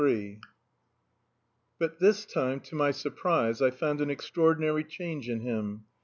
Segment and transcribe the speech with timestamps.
[0.03, 0.39] III
[1.77, 5.83] But this time to my surprise I found an extraordinary change in him.